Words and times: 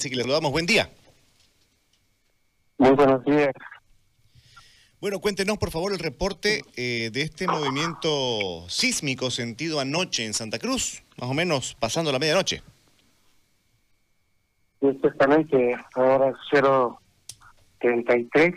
Así 0.00 0.08
que 0.08 0.16
le 0.16 0.22
saludamos. 0.22 0.50
Buen 0.50 0.64
día. 0.64 0.88
Muy 2.78 2.92
buenos 2.92 3.22
días. 3.22 3.52
Bueno, 4.98 5.18
cuéntenos 5.18 5.58
por 5.58 5.70
favor 5.70 5.92
el 5.92 5.98
reporte 5.98 6.62
eh, 6.74 7.10
de 7.12 7.20
este 7.20 7.46
movimiento 7.46 8.66
sísmico 8.68 9.30
sentido 9.30 9.78
anoche 9.78 10.24
en 10.24 10.32
Santa 10.32 10.58
Cruz, 10.58 11.02
más 11.20 11.28
o 11.28 11.34
menos 11.34 11.76
pasando 11.78 12.10
la 12.12 12.18
medianoche. 12.18 12.62
Exactamente, 14.80 15.76
ahora 15.94 16.32
0.33, 16.50 18.54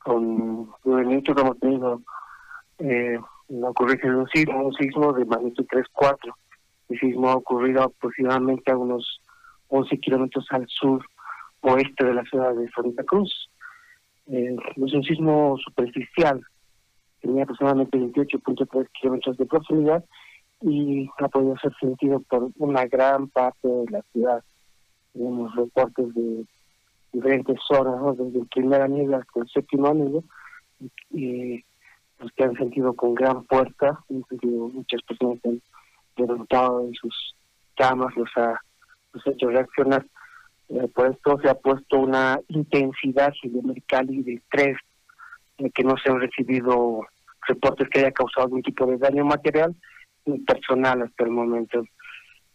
con 0.00 0.72
movimiento 0.82 1.36
que 1.36 1.40
hemos 1.40 1.60
tenido 1.60 2.02
eh, 2.80 3.16
la 3.46 3.70
ocurrencia 3.70 4.10
de 4.10 4.16
un 4.16 4.26
sismo, 4.26 4.66
un 4.66 4.74
sismo 4.74 5.12
de 5.12 5.24
magnitud 5.24 5.64
3.4. 5.70 6.34
El 6.88 6.98
sismo 6.98 7.30
ha 7.30 7.36
ocurrido 7.36 7.84
aproximadamente 7.84 8.72
a 8.72 8.76
unos 8.76 9.20
11 9.72 9.98
kilómetros 9.98 10.46
al 10.50 10.68
sur 10.68 11.02
oeste 11.62 12.04
de 12.04 12.14
la 12.14 12.24
ciudad 12.24 12.54
de 12.54 12.68
Santa 12.70 13.02
Cruz. 13.04 13.48
Eh, 14.26 14.54
es 14.76 14.92
un 14.92 15.02
sismo 15.02 15.56
superficial, 15.64 16.40
tenía 17.20 17.44
aproximadamente 17.44 17.98
28.3 17.98 18.88
kilómetros 19.00 19.36
de 19.36 19.46
profundidad 19.46 20.04
y 20.60 21.08
ha 21.18 21.28
podido 21.28 21.56
ser 21.58 21.72
sentido 21.80 22.20
por 22.20 22.50
una 22.58 22.84
gran 22.86 23.28
parte 23.28 23.66
de 23.66 23.90
la 23.90 24.02
ciudad. 24.12 24.44
Tenemos 25.12 25.54
reportes 25.56 26.14
de 26.14 26.44
diferentes 27.12 27.58
zonas, 27.66 28.16
desde 28.18 28.40
el 28.40 28.46
primer 28.48 28.82
anillo 28.82 29.16
hasta 29.16 29.40
el 29.40 29.48
séptimo 29.48 29.88
anillo, 29.88 30.22
y 31.10 31.64
los 32.18 32.30
que 32.32 32.44
han 32.44 32.56
sentido 32.56 32.94
con 32.94 33.14
gran 33.14 33.44
fuerza, 33.46 33.98
muchas 34.08 35.02
personas 35.02 35.38
han 35.44 35.60
levantado 36.16 36.80
en 36.82 36.94
sus 36.94 37.34
camas, 37.76 38.14
los 38.16 38.30
ha 38.36 38.60
pues, 39.12 39.26
hecho 39.26 39.48
reaccionar. 39.48 40.04
Eh, 40.68 40.88
por 40.94 41.12
esto 41.12 41.38
se 41.42 41.50
ha 41.50 41.54
puesto 41.54 41.98
una 41.98 42.40
intensidad 42.48 43.32
geomerical 43.40 44.10
y 44.10 44.22
de 44.22 44.34
estrés, 44.34 44.76
eh, 45.58 45.70
que 45.70 45.84
no 45.84 45.96
se 45.98 46.10
han 46.10 46.20
recibido 46.20 47.06
reportes 47.46 47.88
que 47.90 48.00
haya 48.00 48.12
causado 48.12 48.46
algún 48.46 48.62
tipo 48.62 48.86
de 48.86 48.96
daño 48.96 49.24
material 49.24 49.74
ni 50.24 50.38
personal 50.38 51.02
hasta 51.02 51.24
el 51.24 51.30
momento. 51.30 51.84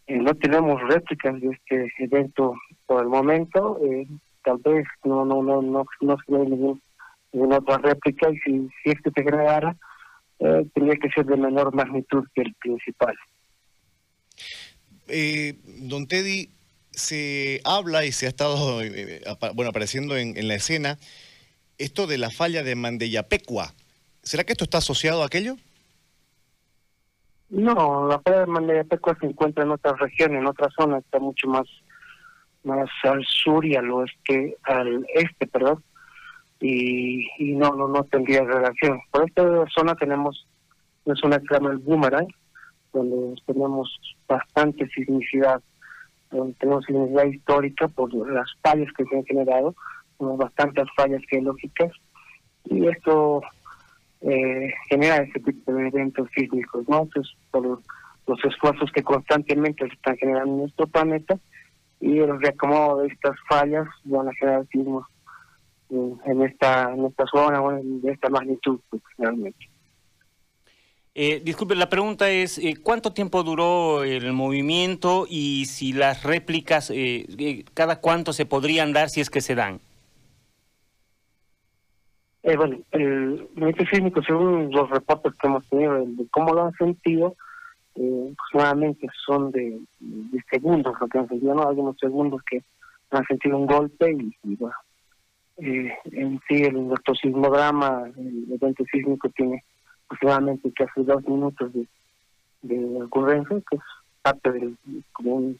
Eh, 0.06 0.18
no 0.18 0.34
tenemos 0.34 0.80
réplicas 0.88 1.40
de 1.40 1.48
este 1.48 1.92
evento 1.98 2.54
por 2.86 3.02
el 3.02 3.08
momento, 3.08 3.78
tal 4.42 4.58
vez 4.64 4.86
no 5.04 5.24
no 5.24 5.42
no 5.42 5.60
no 5.60 5.84
no 6.00 6.16
se 6.16 6.32
ve 6.32 6.80
ninguna 7.32 7.58
otra 7.58 7.76
réplica 7.78 8.30
y 8.30 8.38
si, 8.38 8.68
si 8.82 8.90
este 8.90 9.10
se 9.10 9.22
generara, 9.22 9.76
tendría 10.38 10.96
que 10.96 11.10
ser 11.10 11.26
de 11.26 11.36
menor 11.36 11.74
magnitud 11.74 12.24
que 12.34 12.42
el 12.42 12.54
principal. 12.54 13.14
Eh, 15.08 15.56
don 15.64 16.06
Teddy, 16.06 16.50
se 16.90 17.60
habla 17.64 18.04
y 18.04 18.12
se 18.12 18.26
ha 18.26 18.28
estado 18.28 18.82
eh, 18.82 19.22
bueno, 19.54 19.70
apareciendo 19.70 20.16
en, 20.16 20.48
la 20.48 20.54
escena 20.54 20.98
esto 21.78 22.06
de 22.06 22.18
la 22.18 22.30
falla 22.30 22.62
de 22.62 22.74
Mandeyapecua. 22.74 23.72
¿Será 24.22 24.44
que 24.44 24.52
esto 24.52 24.64
está 24.64 24.78
asociado 24.78 25.22
a 25.22 25.26
aquello? 25.26 25.56
No, 27.50 28.06
la 28.08 28.18
falla 28.20 28.40
de 28.40 28.46
Mandeyapecua 28.46 29.16
se 29.20 29.26
encuentra 29.26 29.64
en 29.64 29.70
otra 29.70 29.94
región, 29.94 30.36
en 30.36 30.46
otra 30.46 30.68
zona, 30.76 30.98
está 30.98 31.18
mucho 31.18 31.48
más 31.48 31.66
más 32.64 32.90
al 33.04 33.24
sur 33.24 33.64
y 33.64 33.76
al 33.76 33.90
oeste, 33.90 34.56
al 34.64 35.06
este, 35.14 35.46
perdón, 35.46 35.82
y, 36.60 37.26
y 37.38 37.54
no, 37.54 37.70
no, 37.74 37.88
no 37.88 38.04
tendría 38.04 38.42
relación. 38.42 39.00
Por 39.10 39.26
esta 39.26 39.42
zona 39.74 39.94
tenemos 39.94 40.46
una 41.04 41.16
zona 41.16 41.38
que 41.38 41.46
se 41.48 41.54
llama 41.54 41.70
el 41.70 41.78
Boomerang, 41.78 42.28
donde 42.92 43.40
tenemos 43.46 43.98
bastante 44.26 44.88
sismicidad, 44.88 45.60
donde 46.30 46.54
tenemos 46.54 46.84
sismicidad 46.84 47.24
histórica 47.24 47.88
por 47.88 48.14
las 48.30 48.48
fallas 48.62 48.92
que 48.96 49.04
se 49.04 49.16
han 49.16 49.24
generado, 49.24 49.74
tenemos 50.18 50.38
bastantes 50.38 50.86
fallas 50.96 51.22
geológicas, 51.28 51.92
y 52.64 52.86
esto 52.86 53.42
eh, 54.20 54.72
genera 54.88 55.16
ese 55.16 55.40
tipo 55.40 55.72
de 55.72 55.88
eventos 55.88 56.28
sísmicos, 56.34 56.88
¿no? 56.88 57.02
Entonces, 57.02 57.32
por 57.50 57.80
los 58.26 58.44
esfuerzos 58.44 58.90
que 58.92 59.02
constantemente 59.02 59.86
se 59.86 59.94
están 59.94 60.16
generando 60.16 60.52
en 60.52 60.58
nuestro 60.58 60.86
planeta, 60.86 61.38
y 62.00 62.18
el 62.18 62.40
reacomodo 62.40 63.02
de 63.02 63.08
estas 63.08 63.36
fallas 63.48 63.86
van 64.04 64.28
a 64.28 64.34
generar 64.34 64.66
sismos 64.68 65.06
en, 65.90 66.42
esta 66.42 66.92
en 66.92 67.06
esta 67.06 67.26
zona, 67.26 67.60
de 67.82 68.12
esta 68.12 68.28
magnitud, 68.28 68.78
pues, 68.90 69.02
realmente. 69.16 69.68
Eh, 71.20 71.40
disculpe, 71.44 71.74
la 71.74 71.88
pregunta 71.88 72.30
es, 72.30 72.58
eh, 72.58 72.76
¿cuánto 72.80 73.12
tiempo 73.12 73.42
duró 73.42 74.04
el 74.04 74.32
movimiento 74.32 75.26
y 75.28 75.64
si 75.64 75.92
las 75.92 76.22
réplicas, 76.22 76.90
eh, 76.90 77.26
eh, 77.36 77.64
cada 77.74 78.00
cuánto 78.00 78.32
se 78.32 78.46
podrían 78.46 78.92
dar 78.92 79.08
si 79.08 79.20
es 79.20 79.28
que 79.28 79.40
se 79.40 79.56
dan? 79.56 79.80
bueno, 82.56 82.78
el 82.92 83.48
movimiento 83.56 83.84
sísmico, 83.86 84.22
según 84.22 84.70
los 84.70 84.88
reportes 84.90 85.34
que 85.34 85.48
hemos 85.48 85.66
tenido 85.66 86.06
de 86.06 86.24
cómo 86.30 86.54
lo 86.54 86.66
han 86.66 86.72
sentido, 86.74 87.34
aproximadamente 87.96 89.08
son 89.26 89.50
de, 89.50 89.76
segundos 90.48 90.94
lo 91.00 91.08
que 91.08 91.18
han 91.18 91.28
sentido, 91.28 91.52
¿no? 91.56 91.68
Algunos 91.68 91.96
segundos 91.98 92.40
que 92.48 92.62
han 93.10 93.26
sentido 93.26 93.58
un 93.58 93.66
golpe 93.66 94.16
y, 94.44 94.54
bueno, 94.54 94.76
en 95.56 96.40
sí 96.46 96.62
el 96.62 96.94
sismograma, 97.20 98.04
el 98.16 98.52
evento 98.52 98.84
sísmico 98.92 99.28
tiene 99.30 99.64
aproximadamente 100.08 100.72
casi 100.72 101.02
dos 101.02 101.22
minutos 101.28 101.70
de, 101.72 101.86
de 102.62 103.02
ocurrencia, 103.02 103.60
que 103.68 103.76
es 103.76 103.82
parte 104.22 104.52
del, 104.52 104.76
como, 105.12 105.54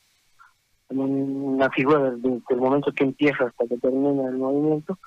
una 0.90 1.70
figura 1.70 2.10
del, 2.10 2.42
momento 2.56 2.92
que 2.92 3.04
empieza 3.04 3.44
hasta 3.44 3.66
que 3.66 3.76
termina 3.76 4.26
el 4.28 4.38
movimiento, 4.38 4.98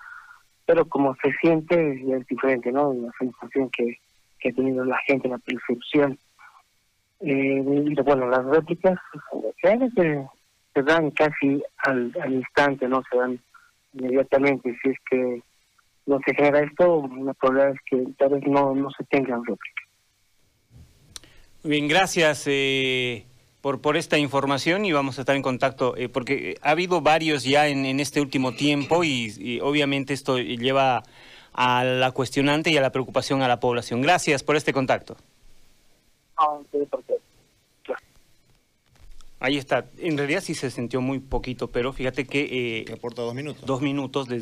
pero 0.66 0.86
como 0.86 1.16
se 1.16 1.34
siente 1.42 1.94
es 2.16 2.28
diferente, 2.28 2.72
¿no? 2.72 2.94
La 2.94 3.12
sensación 3.18 3.70
que, 3.72 3.98
que 4.40 4.50
ha 4.50 4.54
tenido 4.54 4.86
la 4.86 4.98
gente, 5.08 5.28
la 5.28 5.40
percepción. 5.40 6.20
Eh, 7.20 7.96
bueno, 8.04 8.30
las 8.30 8.46
réplicas 8.46 9.00
se, 9.62 10.28
se 10.74 10.84
dan 10.84 11.10
casi 11.12 11.64
al, 11.78 12.16
al 12.22 12.34
instante, 12.34 12.88
¿no? 12.88 13.02
Se 13.10 13.18
dan 13.18 13.40
inmediatamente, 13.94 14.78
si 14.82 14.90
es 14.90 14.98
que 15.10 15.42
no 16.06 16.20
se 16.26 16.34
genera 16.34 16.60
esto, 16.60 17.10
la 17.24 17.34
probabilidad 17.34 17.74
es 17.76 17.80
que 17.86 18.14
tal 18.18 18.30
vez 18.30 18.44
no, 18.48 18.76
no 18.76 18.90
se 18.92 19.04
tengan 19.06 19.44
réplica. 19.46 19.82
Bien, 21.64 21.88
gracias 21.88 22.46
eh, 22.48 23.26
por, 23.62 23.82
por 23.82 23.96
esta 23.96 24.18
información 24.18 24.86
y 24.86 24.92
vamos 24.92 25.18
a 25.18 25.22
estar 25.22 25.36
en 25.36 25.44
contacto, 25.44 25.96
eh, 25.96 26.10
porque 26.10 26.56
ha 26.62 26.72
habido 26.72 27.02
varios 27.02 27.44
ya 27.44 27.68
en, 27.68 27.86
en 27.86 28.00
este 28.00 28.20
último 28.20 28.54
tiempo 28.54 29.04
y, 29.04 29.60
obviamente 29.62 30.14
esto 30.14 30.40
lleva 30.40 31.04
a 31.54 31.84
la 31.84 32.12
cuestionante 32.12 32.72
y 32.72 32.78
a 32.78 32.82
la 32.82 32.92
preocupación 32.92 33.44
a 33.44 33.48
la 33.48 33.60
población. 33.60 34.02
Gracias 34.02 34.42
por 34.42 34.56
este 34.56 34.74
contacto. 34.74 35.18
Ahí 39.40 39.58
está. 39.58 39.86
En 39.98 40.20
realidad 40.20 40.42
sí 40.42 40.54
se 40.54 40.70
sintió 40.70 41.02
muy 41.02 41.20
poquito, 41.20 41.68
pero 41.68 41.94
fíjate 41.94 42.26
que... 42.26 42.82
Eh, 42.82 42.86
Reporta 42.88 43.24
dos 43.24 43.34
minutos. 43.34 43.66
Dos 43.66 43.82
minutos. 43.82 44.28